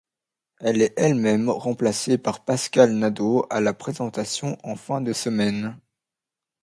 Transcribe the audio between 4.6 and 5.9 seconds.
en fin de semaine.